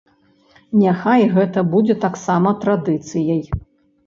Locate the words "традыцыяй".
2.65-3.41